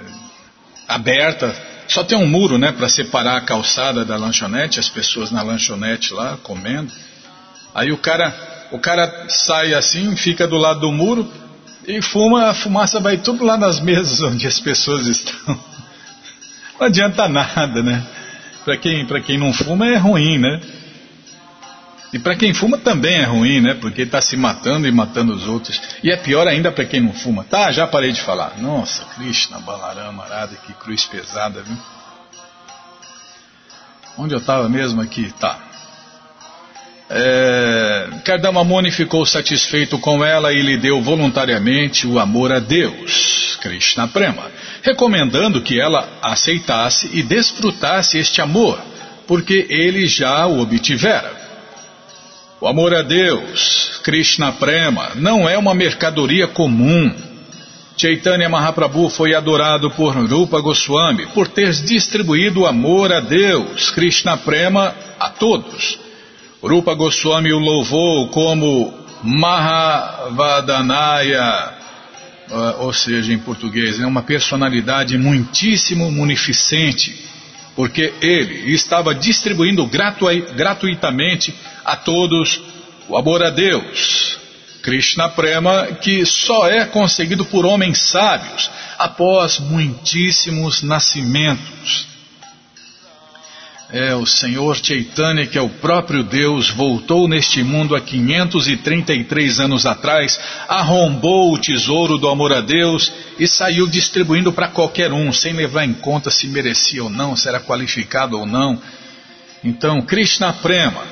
[0.88, 1.56] aberta.
[1.88, 6.14] Só tem um muro, né, para separar a calçada da lanchonete, as pessoas na lanchonete
[6.14, 6.92] lá comendo.
[7.74, 8.34] Aí o cara
[8.72, 11.32] o cara sai assim, fica do lado do muro
[11.88, 15.60] e fuma, a fumaça vai tudo lá nas mesas onde as pessoas estão.
[16.80, 18.06] Não adianta nada, né?
[18.64, 20.60] Para quem, quem não fuma é ruim, né?
[22.12, 23.74] E para quem fuma também é ruim, né?
[23.74, 25.82] Porque está se matando e matando os outros.
[26.02, 27.44] E é pior ainda para quem não fuma.
[27.44, 28.58] Tá, já parei de falar.
[28.58, 31.78] Nossa, Krishna, Balarama, Arada, que cruz pesada, viu?
[34.18, 35.32] Onde eu estava mesmo aqui?
[35.40, 35.60] Tá.
[37.08, 44.08] É, Kardamamuni ficou satisfeito com ela e lhe deu voluntariamente o amor a Deus, Krishna
[44.08, 44.52] Prema,
[44.82, 48.80] recomendando que ela aceitasse e desfrutasse este amor,
[49.28, 51.32] porque ele já o obtivera.
[52.60, 57.14] O amor a Deus, Krishna Prema, não é uma mercadoria comum.
[57.96, 64.36] Chaitanya Mahaprabhu foi adorado por Rupa Goswami por ter distribuído o amor a Deus, Krishna
[64.38, 66.05] Prema, a todos.
[66.68, 68.92] Rupa Goswami o louvou como
[69.22, 71.76] Mahavadanaya,
[72.50, 77.24] ah, ou seja, em português, é uma personalidade muitíssimo munificente,
[77.76, 79.88] porque ele estava distribuindo
[80.56, 81.54] gratuitamente
[81.84, 82.60] a todos
[83.08, 84.40] o amor a Deus,
[84.82, 92.15] Krishna Prema, que só é conseguido por homens sábios após muitíssimos nascimentos.
[93.98, 99.86] É, o Senhor Chaitanya, que é o próprio Deus, voltou neste mundo há 533 anos
[99.86, 100.38] atrás,
[100.68, 105.86] arrombou o tesouro do amor a Deus e saiu distribuindo para qualquer um, sem levar
[105.86, 108.82] em conta se merecia ou não, se era qualificado ou não.
[109.64, 111.06] Então, Krishna Prema,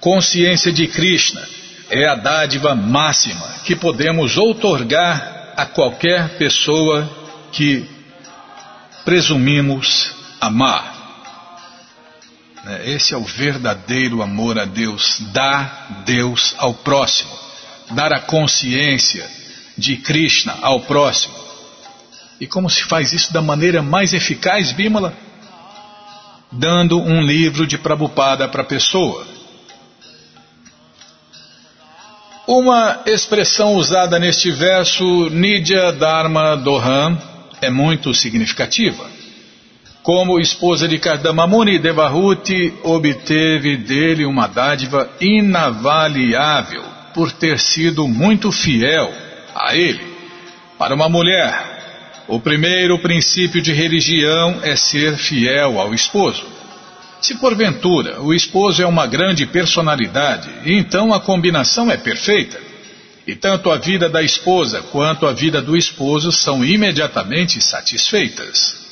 [0.00, 1.46] consciência de Krishna,
[1.90, 7.06] é a dádiva máxima que podemos outorgar a qualquer pessoa
[7.52, 7.84] que
[9.04, 10.99] presumimos amar.
[12.64, 17.30] Né, esse é o verdadeiro amor a Deus, dar Deus ao próximo,
[17.92, 19.28] dar a consciência
[19.76, 21.34] de Krishna ao próximo.
[22.40, 25.14] E como se faz isso da maneira mais eficaz, Bímola?
[26.52, 29.26] Dando um livro de Prabhupada para a pessoa
[32.50, 37.16] Uma expressão usada neste verso, Nidya Dharma Dohan,
[37.62, 39.08] é muito significativa.
[40.02, 46.82] Como esposa de Kardamamuni, Devahuti obteve dele uma dádiva inavaliável
[47.12, 49.12] por ter sido muito fiel
[49.54, 50.00] a ele.
[50.78, 56.46] Para uma mulher, o primeiro princípio de religião é ser fiel ao esposo.
[57.20, 62.58] Se porventura o esposo é uma grande personalidade, então a combinação é perfeita.
[63.26, 68.89] E tanto a vida da esposa quanto a vida do esposo são imediatamente satisfeitas.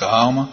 [0.00, 0.48] Calma.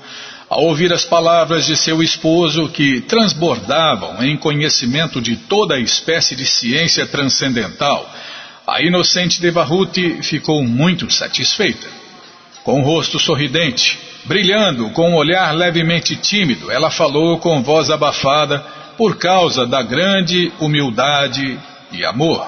[0.49, 6.35] Ao ouvir as palavras de seu esposo, que transbordavam em conhecimento de toda a espécie
[6.35, 8.09] de ciência transcendental,
[8.67, 11.87] a inocente Devahuti ficou muito satisfeita.
[12.65, 18.59] Com o rosto sorridente, brilhando com um olhar levemente tímido, ela falou com voz abafada
[18.97, 21.57] por causa da grande humildade
[21.93, 22.45] e amor.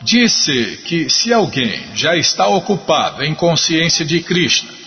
[0.00, 4.81] Disse que se alguém já está ocupado em consciência de Krishna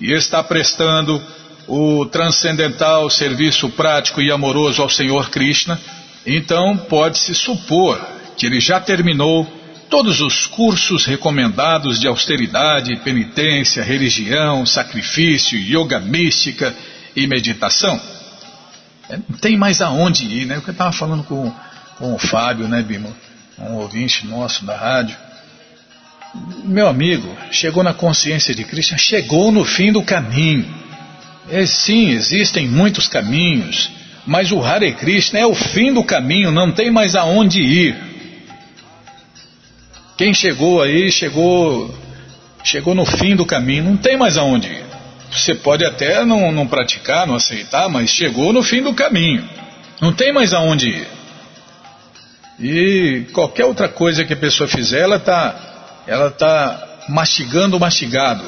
[0.00, 1.22] e está prestando
[1.66, 5.80] o transcendental serviço prático e amoroso ao Senhor Krishna,
[6.24, 8.00] então pode-se supor
[8.36, 9.46] que ele já terminou
[9.88, 16.74] todos os cursos recomendados de austeridade, penitência, religião, sacrifício, yoga mística
[17.14, 18.00] e meditação.
[19.08, 20.60] É, não tem mais aonde ir, né?
[20.64, 21.52] Eu estava falando com,
[21.98, 23.14] com o Fábio, né, Bimo?
[23.58, 25.16] Um ouvinte nosso da rádio.
[26.64, 30.66] Meu amigo, chegou na consciência de Cristo, chegou no fim do caminho.
[31.48, 33.90] É, sim, existem muitos caminhos,
[34.26, 37.96] mas o Hare Krishna é o fim do caminho, não tem mais aonde ir.
[40.16, 41.94] Quem chegou aí, chegou,
[42.64, 44.84] chegou no fim do caminho, não tem mais aonde ir.
[45.30, 49.48] Você pode até não, não praticar, não aceitar, mas chegou no fim do caminho.
[50.00, 51.08] Não tem mais aonde ir.
[52.58, 55.75] E qualquer outra coisa que a pessoa fizer, ela está
[56.06, 58.44] ela tá mastigando o mastigado.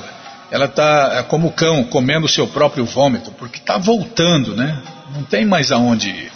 [0.50, 4.82] Ela está é como o cão comendo o seu próprio vômito, porque está voltando, né?
[5.14, 6.32] Não tem mais aonde ir.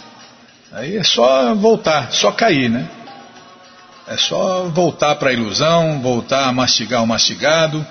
[0.71, 2.87] Aí é só voltar, só cair, né?
[4.07, 7.85] É só voltar para a ilusão, voltar a mastigar o mastigado,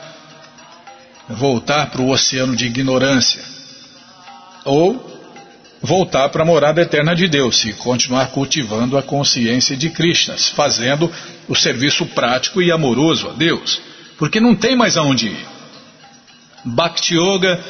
[1.29, 3.43] voltar para o oceano de ignorância.
[4.65, 5.12] Ou
[5.83, 11.11] voltar para a morada eterna de Deus e continuar cultivando a consciência de Krishna, fazendo
[11.49, 13.81] o serviço prático e amoroso a Deus,
[14.17, 15.47] porque não tem mais aonde ir.
[16.65, 17.61] Bhakti Yoga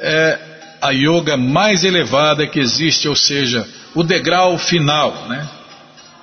[0.00, 0.38] é
[0.80, 5.48] a yoga mais elevada que existe, ou seja, o degrau final, né?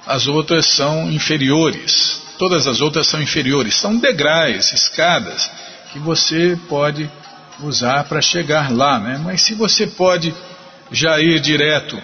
[0.10, 2.22] as outras são inferiores.
[2.38, 3.76] Todas as outras são inferiores.
[3.76, 5.50] São degraus, escadas,
[5.94, 7.10] que você pode
[7.62, 9.00] usar para chegar lá.
[9.00, 9.22] Né?
[9.24, 10.34] Mas se você pode
[10.92, 12.02] já ir direto,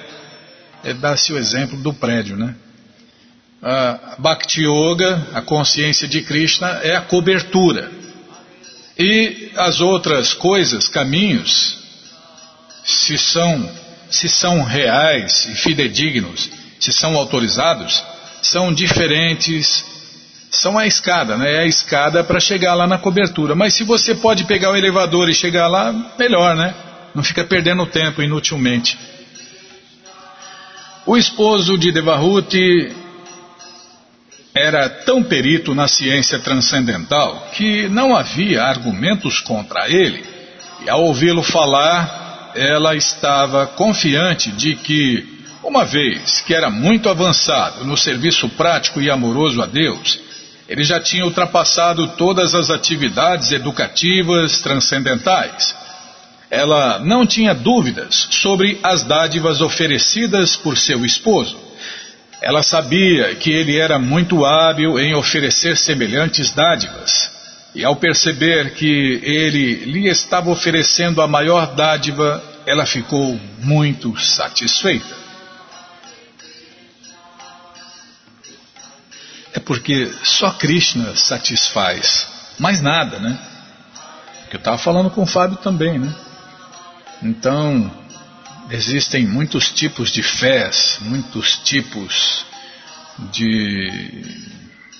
[0.84, 2.38] é, dá-se o exemplo do prédio.
[2.38, 2.56] Né?
[3.62, 7.92] A Bhakti Yoga, a consciência de Krishna, é a cobertura.
[8.98, 11.78] E as outras coisas, caminhos,
[12.84, 13.70] se são,
[14.10, 18.04] se são reais e fidedignos, se são autorizados,
[18.42, 19.84] são diferentes
[20.56, 21.56] são a escada, né?
[21.56, 23.56] É a escada para chegar lá na cobertura.
[23.56, 26.74] Mas se você pode pegar o elevador e chegar lá, melhor, né?
[27.16, 28.99] Não fica perdendo tempo inutilmente.
[31.05, 32.93] O esposo de Devahuti
[34.53, 40.26] era tão perito na ciência transcendental que não havia argumentos contra ele.
[40.86, 45.26] E ao ouvi-lo falar, ela estava confiante de que,
[45.63, 50.20] uma vez que era muito avançado no serviço prático e amoroso a Deus,
[50.68, 55.85] ele já tinha ultrapassado todas as atividades educativas transcendentais.
[56.50, 61.58] Ela não tinha dúvidas sobre as dádivas oferecidas por seu esposo.
[62.41, 67.32] Ela sabia que ele era muito hábil em oferecer semelhantes dádivas.
[67.74, 75.26] E ao perceber que ele lhe estava oferecendo a maior dádiva, ela ficou muito satisfeita.
[79.54, 82.28] É porque só Krishna satisfaz,
[82.60, 83.38] mais nada, né?
[84.50, 86.14] Que eu estava falando com o Fábio também, né?
[87.26, 87.91] Então,
[88.69, 92.45] existem muitos tipos de fés, muitos tipos
[93.32, 94.23] de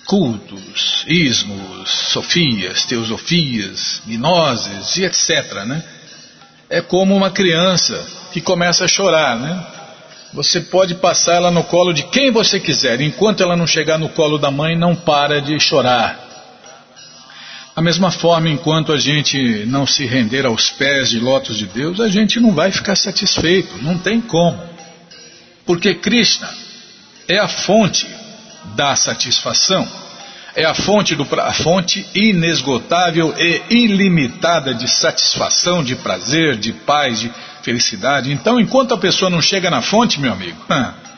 [0.08, 5.84] cultos, ismos, sofias, teosofias, gnoses e etc, né?
[6.68, 8.04] É como uma criança
[8.34, 9.64] que começa a chorar, né?
[10.34, 14.10] Você pode passar ela no colo de quem você quiser, enquanto ela não chegar no
[14.10, 16.25] colo da mãe, não para de chorar.
[17.76, 22.00] Da mesma forma, enquanto a gente não se render aos pés de lotos de Deus,
[22.00, 24.58] a gente não vai ficar satisfeito, não tem como.
[25.66, 26.50] Porque Krishna
[27.28, 28.08] é a fonte
[28.76, 29.86] da satisfação,
[30.56, 37.20] é a fonte, do, a fonte inesgotável e ilimitada de satisfação, de prazer, de paz,
[37.20, 38.32] de felicidade.
[38.32, 40.58] Então, enquanto a pessoa não chega na fonte, meu amigo,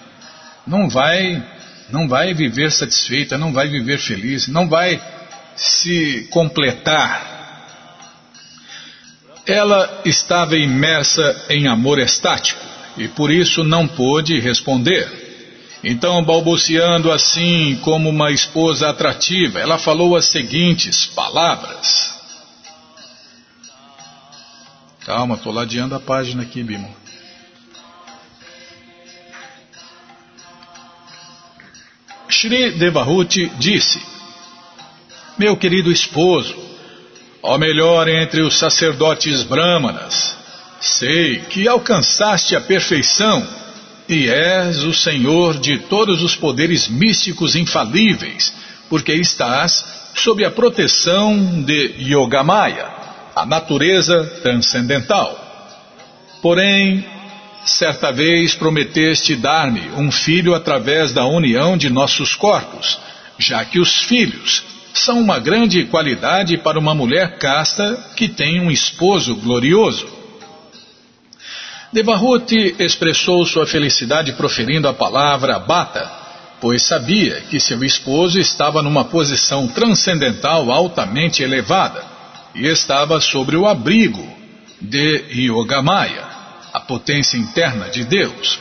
[0.65, 1.45] não vai,
[1.91, 4.99] não vai viver satisfeita, não vai viver feliz, não vai
[5.57, 7.35] se completar.
[9.45, 12.61] Ela estava imersa em amor estático
[12.97, 15.25] e por isso não pôde responder.
[15.83, 22.15] Então, balbuciando assim como uma esposa atrativa, ela falou as seguintes palavras.
[25.05, 26.93] Calma, estou ladeando a página aqui, Bimo.
[32.27, 34.01] Shri Devahuti disse:
[35.37, 36.55] Meu querido esposo,
[37.43, 40.35] ó melhor entre os sacerdotes brahmanas,
[40.81, 43.47] sei que alcançaste a perfeição
[44.09, 48.51] e és o Senhor de todos os poderes místicos infalíveis,
[48.89, 49.85] porque estás
[50.15, 52.89] sob a proteção de Yogamaya
[53.35, 55.39] a natureza transcendental.
[56.41, 57.05] Porém,
[57.63, 62.97] certa vez prometeste dar-me um filho através da união de nossos corpos,
[63.37, 68.71] já que os filhos são uma grande qualidade para uma mulher casta que tem um
[68.71, 70.07] esposo glorioso.
[71.91, 76.11] Devahuti expressou sua felicidade proferindo a palavra bata,
[76.59, 82.03] pois sabia que seu esposo estava numa posição transcendental altamente elevada
[82.53, 84.27] e estava sobre o abrigo
[84.81, 86.25] de Yogamaya,
[86.73, 88.59] a potência interna de Deus.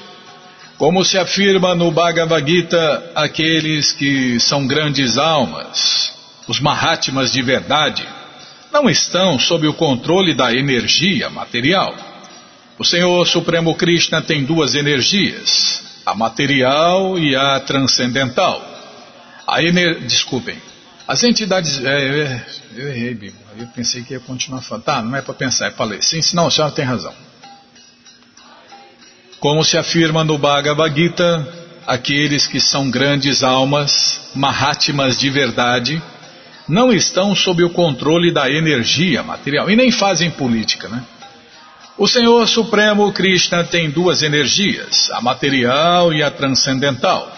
[0.78, 6.15] Como se afirma no Bhagavad Gita, aqueles que são grandes almas,
[6.46, 8.06] os Mahatmas de verdade,
[8.72, 11.94] não estão sob o controle da energia material.
[12.78, 18.62] O Senhor Supremo Krishna tem duas energias, a material e a transcendental.
[19.46, 20.00] A ener...
[20.00, 20.60] Desculpem,
[21.08, 21.82] as entidades.
[21.84, 23.46] É, é, eu errei, Bíblia.
[23.58, 24.84] Eu pensei que ia continuar falando.
[24.84, 26.02] Tá, não é para pensar, é para ler.
[26.02, 27.14] Sim, não, a senhora tem razão.
[29.38, 31.46] Como se afirma no Bhagavad Gita,
[31.86, 36.02] aqueles que são grandes almas, Mahatmas de verdade,
[36.68, 41.02] não estão sob o controle da energia material e nem fazem política, né?
[41.98, 47.32] O Senhor Supremo Krishna tem duas energias, a material e a transcendental.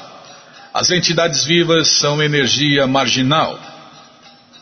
[0.74, 3.58] As entidades vivas são energia marginal.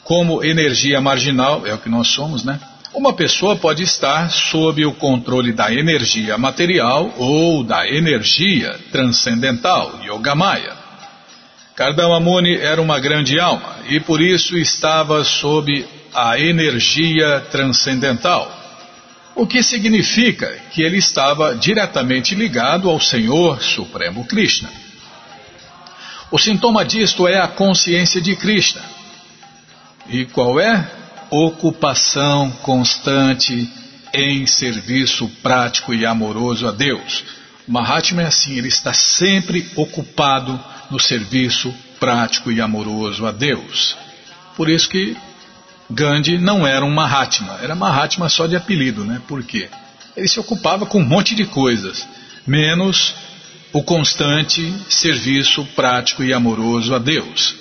[0.04, 2.60] Como energia marginal, é o que nós somos, né?
[2.92, 10.75] Uma pessoa pode estar sob o controle da energia material ou da energia transcendental, Yogamaya.
[11.76, 18.50] Kardama Muni era uma grande alma e por isso estava sob a energia transcendental,
[19.34, 24.70] o que significa que ele estava diretamente ligado ao Senhor Supremo Krishna.
[26.30, 28.80] O sintoma disto é a consciência de Krishna.
[30.08, 30.90] E qual é?
[31.28, 33.70] Ocupação constante
[34.14, 37.35] em serviço prático e amoroso a Deus.
[37.66, 40.58] Mahatma é assim, ele está sempre ocupado
[40.90, 43.96] no serviço prático e amoroso a Deus.
[44.56, 45.16] Por isso que
[45.90, 49.20] Gandhi não era um Mahatma, era Mahatma só de apelido, né?
[49.26, 49.68] Por quê?
[50.16, 52.06] Ele se ocupava com um monte de coisas,
[52.46, 53.14] menos
[53.72, 57.54] o constante serviço prático e amoroso a Deus.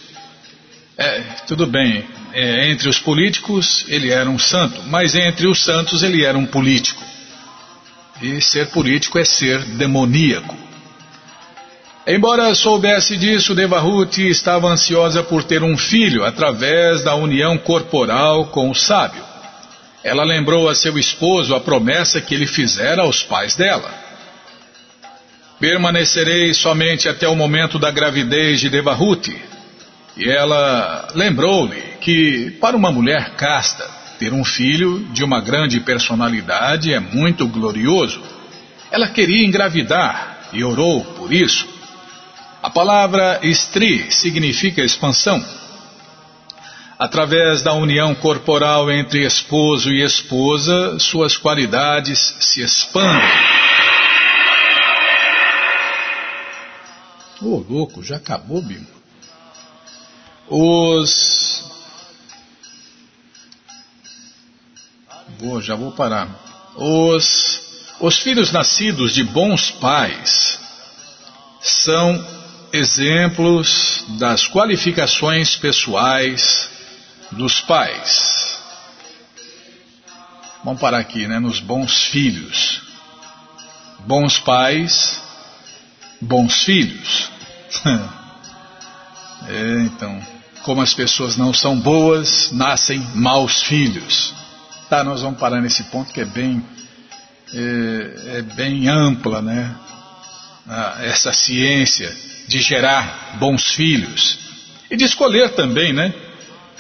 [0.98, 6.04] É, tudo bem, é, entre os políticos ele era um santo, mas entre os santos
[6.04, 7.04] ele era um político.
[8.22, 10.56] E ser político é ser demoníaco.
[12.08, 18.70] Embora soubesse disso, Devahuti estava ansiosa por ter um filho através da união corporal com
[18.70, 19.24] o sábio.
[20.04, 23.92] Ela lembrou a seu esposo a promessa que ele fizera aos pais dela.
[25.60, 29.36] Permanecerei somente até o momento da gravidez de Devahuti.
[30.16, 33.90] E ela lembrou-lhe que, para uma mulher casta,
[34.20, 38.22] ter um filho de uma grande personalidade é muito glorioso.
[38.92, 41.68] Ela queria engravidar e orou por isso.
[42.62, 45.44] A palavra estri significa expansão.
[46.98, 53.30] Através da união corporal entre esposo e esposa, suas qualidades se expandem.
[57.42, 58.88] Ô oh, louco, já acabou, Bimo?
[60.48, 61.75] Os.
[65.40, 66.30] Vou, já vou parar.
[66.76, 67.62] Os,
[68.00, 70.60] os filhos nascidos de bons pais
[71.62, 72.26] são
[72.72, 76.70] exemplos das qualificações pessoais
[77.32, 78.60] dos pais.
[80.64, 81.40] Vamos parar aqui, né?
[81.40, 82.82] Nos bons filhos.
[84.00, 85.22] Bons pais,
[86.22, 87.30] bons filhos.
[89.48, 90.22] é, então,
[90.64, 94.34] como as pessoas não são boas, nascem maus filhos.
[94.90, 96.64] Tá, nós vamos parar nesse ponto que é bem,
[97.54, 99.76] é, é bem ampla, né?
[100.68, 102.16] Ah, essa ciência
[102.48, 104.38] de gerar bons filhos
[104.90, 106.14] e de escolher também, né?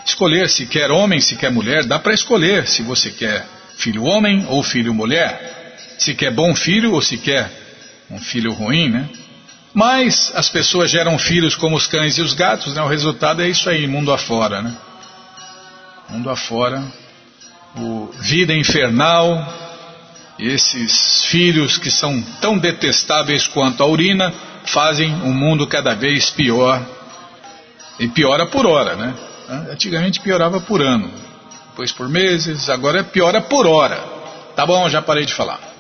[0.06, 4.46] Escolher se quer homem, se quer mulher, dá para escolher se você quer filho homem
[4.50, 7.52] ou filho mulher, se quer bom filho ou se quer
[8.12, 9.10] um filho ruim, né?
[9.74, 12.84] Mas as pessoas geram filhos como os cães e os gatos, né?
[12.84, 14.76] O resultado é isso aí, mundo afora, né?
[16.08, 16.84] Mundo afora,
[17.78, 19.46] o vida infernal,
[20.40, 24.34] esses filhos que são tão detestáveis quanto a urina,
[24.66, 26.82] fazem um mundo cada vez pior.
[28.00, 29.14] E piora por hora, né?
[29.72, 31.12] Antigamente piorava por ano,
[31.70, 33.98] depois por meses, agora piora por hora.
[34.56, 35.75] Tá bom, já parei de falar.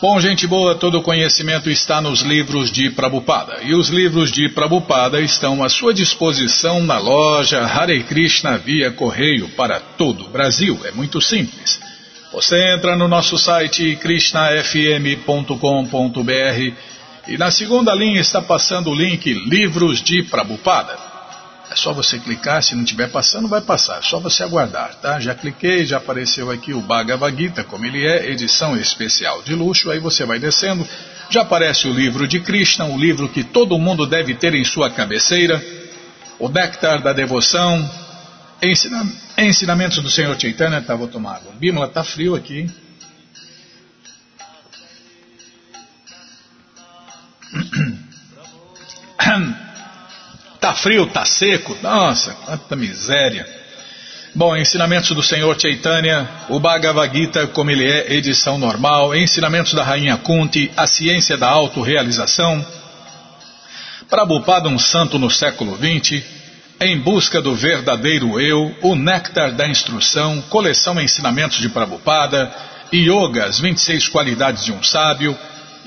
[0.00, 3.64] Bom, gente boa, todo conhecimento está nos livros de Prabupada.
[3.64, 9.48] E os livros de Prabupada estão à sua disposição na loja Hare Krishna via correio
[9.56, 10.78] para todo o Brasil.
[10.84, 11.80] É muito simples.
[12.32, 16.74] Você entra no nosso site krishnafm.com.br
[17.26, 21.07] e na segunda linha está passando o link Livros de Prabupada.
[21.70, 23.98] É só você clicar, se não estiver passando, vai passar.
[23.98, 25.20] É só você aguardar, tá?
[25.20, 29.90] Já cliquei, já apareceu aqui o Bhagavad Gita, como ele é, edição especial de luxo.
[29.90, 30.88] Aí você vai descendo,
[31.28, 34.90] já aparece o livro de Krishna, o livro que todo mundo deve ter em sua
[34.90, 35.62] cabeceira,
[36.38, 37.86] o Néctar da Devoção,
[39.36, 40.80] ensinamentos do Senhor Chaitanya.
[40.80, 41.52] Tá, vou tomar água.
[41.52, 42.70] Bímola, tá frio aqui.
[50.60, 51.76] Tá frio, tá seco?
[51.82, 53.46] Nossa, quanta miséria.
[54.34, 59.82] Bom, ensinamentos do Senhor Chaitanya, o Bhagavad Gita como ele é, edição normal, ensinamentos da
[59.82, 62.64] Rainha Kunti, a ciência da autorrealização,
[64.10, 66.24] Prabhupada um santo no século XX,
[66.80, 72.50] em busca do verdadeiro eu, o néctar da instrução, coleção ensinamentos de Prabhupada,
[73.44, 75.36] as 26 qualidades de um sábio,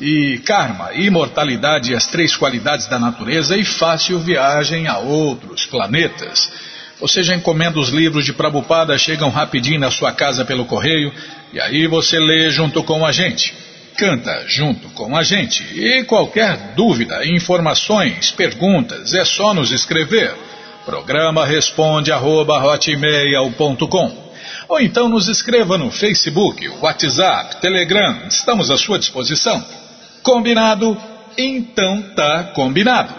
[0.02, 6.52] e karma, imortalidade e as três qualidades da natureza e fácil viagem a outros planetas.
[6.99, 11.14] Você já encomenda os livros de Prabhupada, chegam rapidinho na sua casa pelo correio
[11.54, 13.54] e aí você lê junto com a gente.
[13.95, 15.64] Canta junto com a gente.
[15.76, 20.34] E qualquer dúvida, informações, perguntas, é só nos escrever.
[20.84, 22.60] Programa responde arroba,
[24.68, 29.64] Ou então nos escreva no Facebook, WhatsApp, Telegram, estamos à sua disposição.
[30.24, 30.97] Combinado?
[31.38, 33.13] Então tá combinado.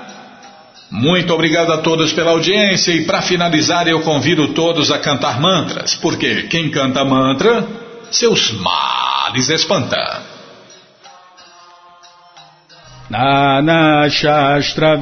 [0.91, 5.95] Muito obrigado a todos pela audiência e para finalizar eu convido todos a cantar mantras,
[5.95, 7.67] porque quem canta mantra,
[8.11, 10.21] seus males espanta.
[13.09, 14.99] Nana Shastra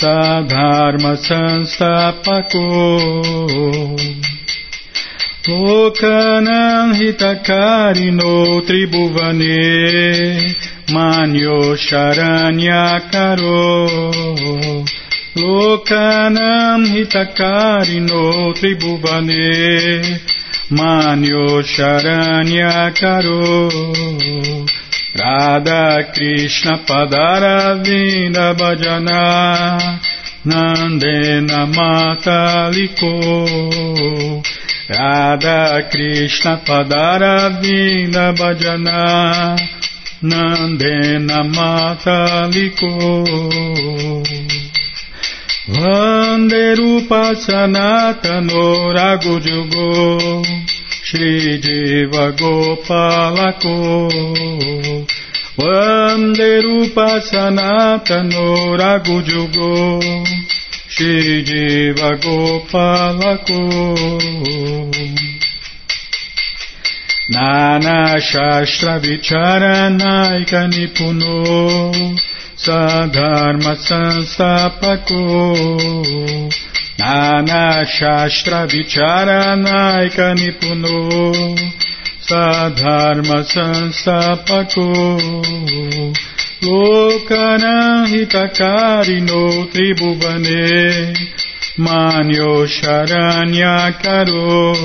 [0.00, 2.64] साधर्मसंस्थापको
[5.48, 8.34] लोकनहितकारिणो
[8.68, 9.58] त्रिभुवने
[10.94, 13.60] मान्यो शरण्याकरो
[15.42, 18.24] लोकनं हितकारिणो
[18.60, 19.50] त्रिभुवने
[20.70, 23.68] Manyo Sharanya Karo
[25.18, 30.00] Radha Krishna Padaravinda Bhajana
[30.46, 33.12] Nandena Mataliko
[34.88, 39.58] Radha Krishna Padaravinda Bhajana
[40.22, 42.90] Nandena Mataliko
[45.72, 50.42] Vande Rupa Sanatano Ragujugo
[51.04, 54.10] Shri Jiva Gopalako.
[55.56, 60.02] Vande Rupa Sanatano Ragujugo
[60.88, 63.60] Shri Jiva Gopalako.
[67.28, 72.29] Nana Shastra Vicharanaika Nipuno
[72.60, 75.24] Sadharma Sanstapako
[77.00, 81.56] Nanashastra Vicharanaika Nipuno.
[82.20, 84.92] Sadharma Sanstapako
[86.60, 91.16] Lokanam Hitakarino Tribhuvane.
[91.78, 94.76] Manyo Charanyakaro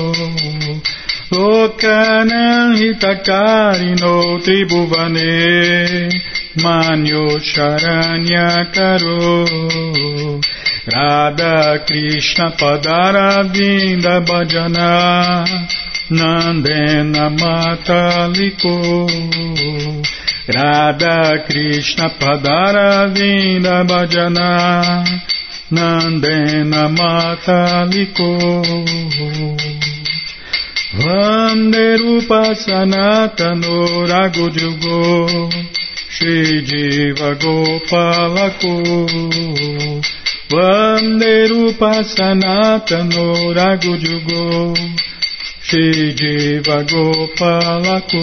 [1.30, 6.45] Lokanam Hitakarino Tribhuvane.
[6.56, 9.46] Manyo Manyo Sharanyakaro
[10.88, 15.44] Radha Krishna Padaravinda Bhajana
[16.10, 19.06] Nandena Mataliko
[20.48, 25.04] Radha Krishna Padaravinda Bhajana
[25.70, 28.30] Nandena Mataliko
[30.94, 35.75] Vande Rupa Sanatano Ragujugo
[36.16, 38.72] Shri Jiva Gopalako
[40.50, 44.74] Vande Rupa Sanatano Ragujugo
[45.60, 48.22] Shri Jiva Gopalako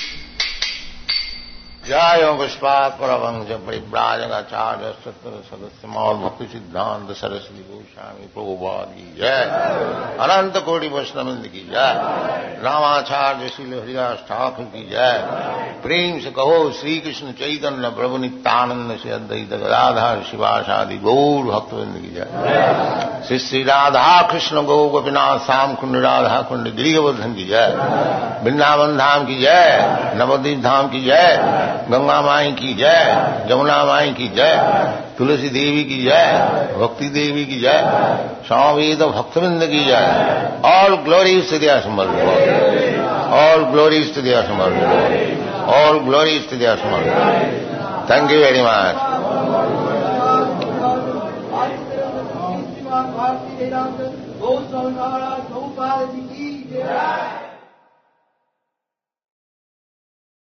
[1.91, 9.41] जय पुष्पात परवंश परिव्राजकाचार्य सत्र सदस्य मौल भक्ति सिद्धांत, सरस्वती गोस्वामी, प्रभुपाद की जय।
[10.19, 11.93] अनंत कोटि वैष्णविंद की जय।
[12.63, 15.27] रामाचार्य शिल हरिदास ठाकुर की जय।
[15.83, 22.09] प्रेम से कहो श्री कृष्ण चैतन्य, प्रभु नित्यानंद से अद्वैत गदाधर, शिवाशादि गौर भक्तविंद की
[22.09, 22.27] जय।
[23.27, 27.67] श्री श्री राधा कृष्ण, गौ गोपीनाथ, श्याम कुंड, राधा कुंड गिरिवर्धन की जय।
[28.43, 32.99] वृंदावन धाम की जय। नवदीप धाम की जय। गंगा माई की जय
[33.49, 34.55] जमुना माई की जय,
[35.17, 36.31] तुलसी देवी की जय,
[36.77, 37.81] भक्ति देवी की जय
[38.47, 40.05] स्वामीद भक्तविंद की जय।
[40.65, 41.75] ऑल ग्लोरीज टू दिया
[43.41, 44.39] ऑल ग्लोरीज टू दिया
[45.75, 46.75] ऑल ग्लोरीज टू दिया
[48.09, 48.95] थैंक यू वेरी मच.